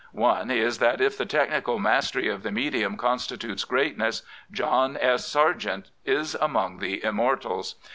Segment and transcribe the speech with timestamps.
[0.13, 5.27] One is that if the technical mastery of the medium constitutes greatness, John S.
[5.27, 7.75] Sargent is among the immortals.